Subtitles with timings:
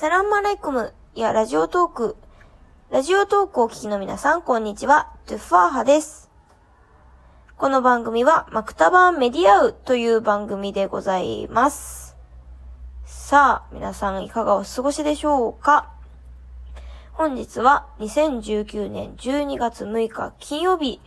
[0.00, 2.16] サランマライコムやラジオトーク、
[2.88, 5.12] ラジオトークを聞きの皆さん、こんにちは。
[5.26, 6.30] トゥファーハです。
[7.58, 12.16] この番組は、マクタバンメディアウという番組でございます。
[13.04, 15.92] さあ、皆さんいかがお過ごしでしょうか？
[17.12, 20.98] 本日は2019年12月6日金曜日。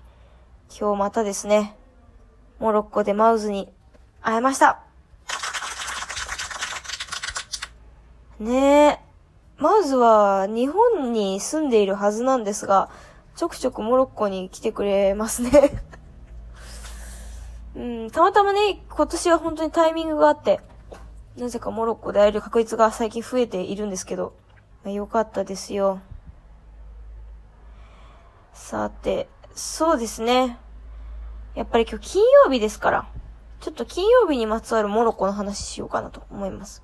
[0.69, 1.75] 今日またですね、
[2.59, 3.73] モロッコでマウズに
[4.21, 4.82] 会えました。
[8.39, 8.99] ねえ。
[9.57, 12.89] マウズは日本に住んでいるはずなんですが、
[13.35, 15.71] ちょくちょくモロッコに来てくれますね
[17.75, 20.61] うん、たまたまね、今年は本当にタイミングがあって、
[21.37, 24.33] なぜかモロッコで会える確率が最近増えているんですけど、
[24.83, 25.99] まあ、よかったですよ。
[28.53, 30.59] さて、そうですね。
[31.55, 33.07] やっぱり今日金曜日ですから、
[33.59, 36.83] ちょっと金曜日にまつわるモロッコの話しようかなと思います。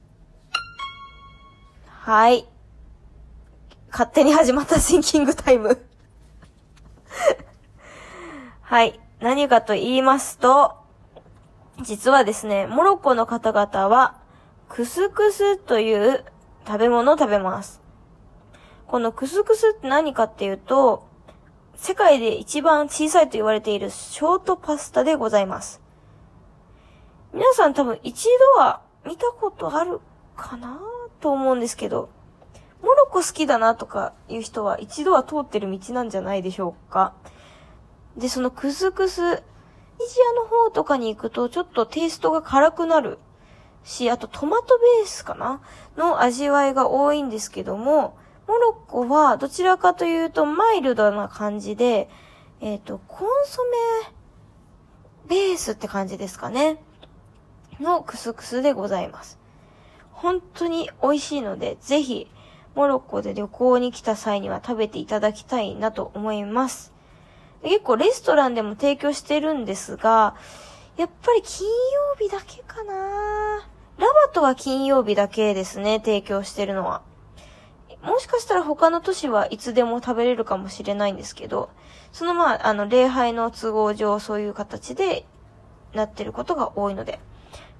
[2.03, 2.47] はい。
[3.91, 5.85] 勝手に始まったシンキングタイム
[8.63, 8.99] はい。
[9.19, 10.73] 何かと言いますと、
[11.79, 14.15] 実はですね、モロッコの方々は、
[14.67, 16.25] クスクスという
[16.65, 17.81] 食べ物を食べます。
[18.87, 21.03] このクスクスって何かっていうと、
[21.75, 25.79] 世界で一番小さいと言われているショートパスタでございます。
[27.31, 30.01] 皆さん多分一度は見たことある
[30.35, 30.79] かな
[31.21, 32.09] と思うんですけど、
[32.81, 37.13] モロッコ好きだなとかいう人は一度は通ってる道なんじゃないでしょうか。
[38.17, 39.35] で、そのクスクス、イジア
[40.33, 43.19] の方とかに行くとちょっとテイストが辛くなる
[43.83, 45.61] し、あとトマトベースかな？
[45.95, 52.09] の味わいが多いんですけども、モロッコはどちらかというとマイルドな感じで、
[52.59, 53.61] えっ、ー、と、コンソ
[55.29, 56.77] メベースって感じですかね？
[57.79, 59.39] のクスクスでございます。
[60.21, 62.29] 本当に美味しいので、ぜひ、
[62.75, 66.93] モロッコで旅行に来た際には食べていただきたいなと思います。
[67.63, 70.35] 結構レストランでも提供してるんですが、
[70.95, 71.73] やっぱり金曜
[72.19, 72.93] 日だけかな
[73.97, 77.01] ラバトは金曜日だけですね、提供してるのは。
[78.03, 81.69] もしかしたら他の都市はいつでも食べれるかもしれないんですけど、
[82.11, 85.25] そのまあ、あの、礼拝の都合上そういう形で
[85.93, 87.19] なってることが多いので、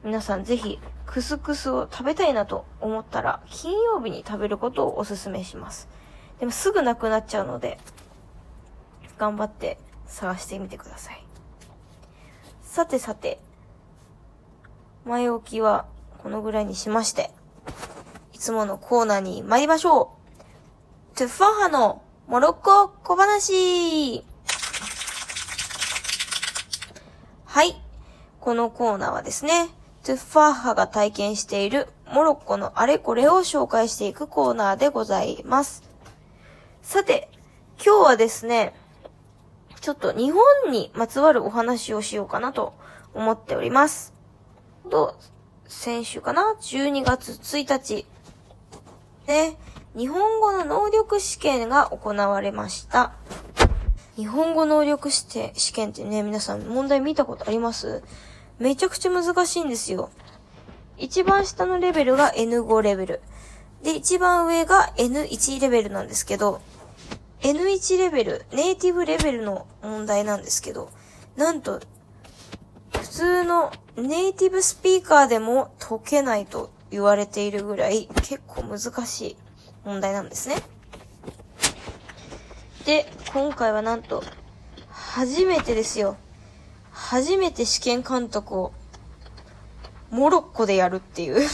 [0.04, 5.88] 皆さんぜひ、クスクスを食べたいなと思ったら、金曜日に食べることをお勧めします。
[6.40, 7.80] でもすぐなくなっちゃうので、
[9.20, 11.24] 頑張って探してみてください。
[12.64, 13.40] さてさて、
[15.06, 15.86] 前置きは
[16.24, 17.30] このぐらいにしまして、
[18.34, 20.14] いつものコーナーに参りましょ
[21.14, 21.18] う。
[21.18, 24.26] トゥッファハのモロッコ小話
[27.46, 27.80] はい。
[28.40, 29.70] このコーナーはですね、
[30.04, 35.84] トゥッファーハが体験しているモロッコのあれこれを紹介していくコーナーでございます。
[36.82, 37.30] さて、
[37.84, 38.74] 今日はですね、
[39.80, 42.74] ちょっと日本にまつわるお話をしようかなと
[43.14, 44.14] 思っております。
[44.90, 45.16] と、
[45.68, 48.06] 先週かな ?12 月1日。
[49.28, 49.56] で、
[49.96, 53.14] 日本語の能力試験が行われました。
[54.16, 58.04] 日本語能力試験ってね、皆さん問題見たことあります？
[58.62, 60.12] めちゃくちゃ難しいんですよ。
[61.00, 63.22] 一番下のレベルが N5 レベル。
[63.82, 66.62] で、一番上が N1 レベルなんですけど、
[67.42, 70.92] N1 レベル、ネイティブレベルの問題なんですけど、
[71.36, 71.82] なんと、
[72.92, 79.38] 普通のネイティブスピーカーでも解けないと言われているぐらい結構難しい
[79.84, 80.58] 問題なんですね。
[82.86, 84.24] で、今回はなんと、
[84.88, 86.16] 初めてですよ。
[87.10, 88.72] 初めて試験監督を、
[90.12, 91.48] モロッコでやるっていう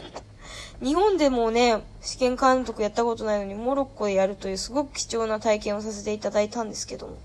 [0.82, 7.18] 日本でもね、試験監督やったことないのに、モロッコでやるというすごく貴重な体験をさせていただいたんですけども。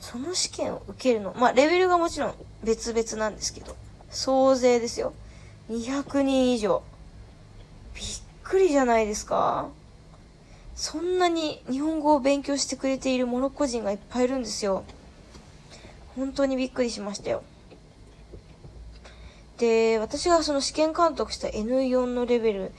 [0.00, 3.76] その試験を受けるの、まあ、レベルがもちろん別々なんですけど、
[4.10, 5.12] 総勢ですよ。
[5.70, 6.82] 200人以上。
[7.94, 8.04] びっ
[8.42, 9.68] くりじゃないですか
[10.74, 14.84] そんなに日本語を勉強してくれているモロッコ人がいっぱいいるんですよ。
[16.20, 17.42] 本当にびっくりしましたよ。
[19.56, 22.72] で、私がその試験監督した N4 のレベル、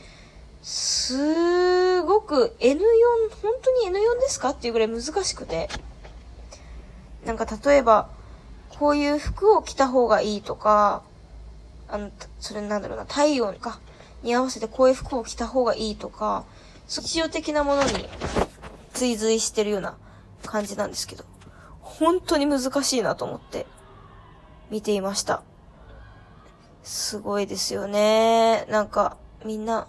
[0.61, 2.77] すごく N4、
[3.41, 5.69] 本当に N4 ですかっていうぐらい難しくて。
[7.25, 8.09] なんか例えば、
[8.69, 11.01] こういう服を着た方がいいとか、
[11.87, 13.79] あの、それなんだろうな、体温か、
[14.21, 16.45] に合わせてこういう服を着た方がいいとか、
[16.87, 18.07] 必要的なものに
[18.93, 19.97] 追随してるような
[20.45, 21.23] 感じなんですけど、
[22.01, 23.67] 本当に難しいなと思って
[24.71, 25.43] 見ていました。
[26.81, 28.65] すごいですよね。
[28.71, 29.87] なんか、みんな、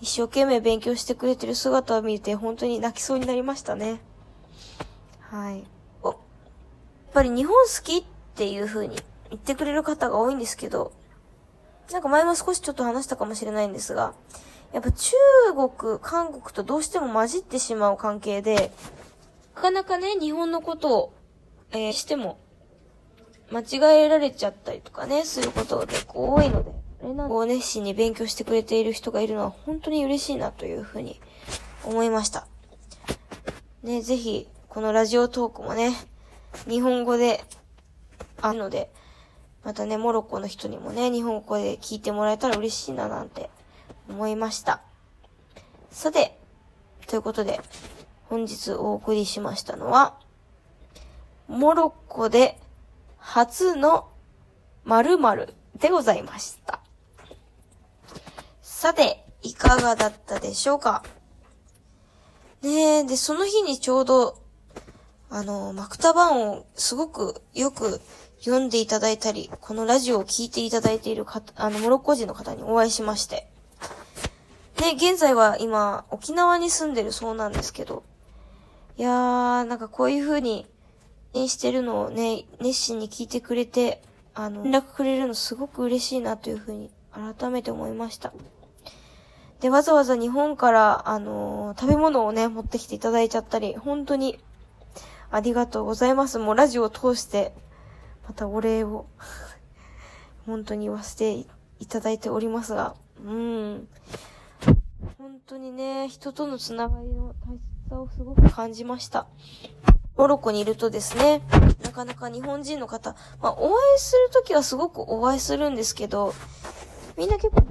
[0.00, 4.00] 一生懸命勉強してくれてる姿を見て、本当に泣きそうになりましたね。
[5.20, 5.64] はい。
[6.02, 6.18] お、やっ
[7.14, 8.04] ぱり日本好きっ
[8.34, 8.96] ていう風に
[9.30, 10.90] 言ってくれる方が多いんですけど、
[11.92, 14.12] なんか前も少しちょっと話したかもしれないんですが、
[14.72, 15.14] やっぱ中
[15.54, 18.72] 国、韓国とどうしても混じってしまう関係で、
[19.54, 21.12] なかなかね、日本のことを、
[21.72, 22.38] えー、しても、
[23.50, 26.70] 間違えられちゃったりとかね、することが結構多いので、
[27.02, 31.20] あれなんこう熱心に勉強してくれている人がいるのは本当に嬉しいなというふうに
[31.84, 32.46] 思いました。
[33.82, 35.92] ね、ぜひ、このラジオトークもね、
[36.68, 37.44] 日本語で、
[38.40, 38.90] あるので、
[39.64, 43.50] またね、モロッコの人にもね、日本語で聞いてもらえたら嬉しいななんて
[44.08, 44.80] 思いました。
[45.90, 46.38] さて、
[47.06, 47.60] ということで、
[48.32, 50.14] 本日お送りしましたのは、
[51.48, 52.58] モロッコで
[53.18, 54.08] 初の
[54.86, 56.80] 〇〇でございました。
[58.62, 61.04] さて、いかがだったでしょうか？
[62.62, 64.38] ねえ、で、その日にちょうど、
[65.28, 68.00] あの、マクタバンをすごくよく
[68.38, 73.50] 読んでいただいたり、このラジオを聴いていただいている方、あの、モロッコ人の方にお会いしまして。
[74.78, 78.04] で、現在は今、沖縄に住んでるそうなんですけど、
[78.98, 80.66] いやー、なんかこういう風に、
[81.34, 84.02] してるのをね、熱心に聞いてくれて、
[84.34, 88.32] あの、連絡くれるのすごく嬉しいなという風に、改めて思いました。
[89.60, 94.38] で、わざわざ日本から、あのー、食べ物をね、持ってきていただいちゃったり、本当に、
[95.30, 96.38] ありがとうございます。
[96.38, 97.54] もうラジオを通して、
[98.28, 99.06] またお礼を
[100.44, 101.46] 本当に言わせてい
[101.86, 103.88] ただいておりますが、うん。
[105.18, 109.26] 本当にね、人とのつながりの大切さをすごく感じました。
[110.16, 111.42] モロッコにいるとですね、
[111.82, 116.34] なかなか日本人の方、まあ、お会いするときはすごくお会いするんですけど、
[117.18, 117.66] みんな結構、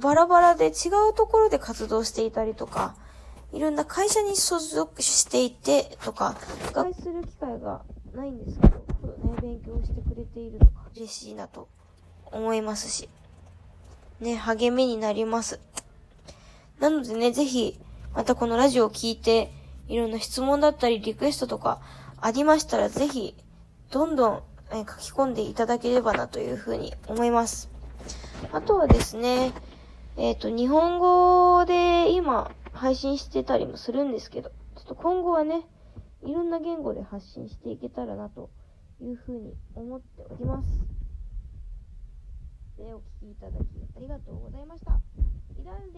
[0.00, 2.96] バラバラで違うところで活動していたりとか、
[3.52, 6.36] いろんな会社に所属していてとか、
[6.70, 7.82] お会いする機会が
[8.14, 8.82] ないんですけど、ね、
[9.42, 11.68] 勉強してくれているのが嬉しいなと
[12.26, 13.08] 思いますし、
[14.20, 15.60] ね、励みになります。
[16.80, 17.78] なのでね、ぜひ、
[18.14, 19.52] またこのラジオを聞いて、
[19.88, 21.80] いろんな質問だったりリクエストとか
[22.20, 23.34] ありましたら、ぜひ、
[23.90, 24.42] どんどん、
[24.72, 27.68] え書き込んでいただければなというふうに思います。
[28.52, 29.52] あとはですね、
[30.16, 35.66] えっ、ー、と、日本語で今配信してたりもするんですけど、ちょっと今後はね、
[36.22, 38.50] いろんな言語で発信していけたらなと
[39.00, 40.68] いうふうに思っております。
[42.78, 43.62] で、お聴きいただき
[43.96, 45.00] ありがとうございました。
[45.62, 45.92] イラン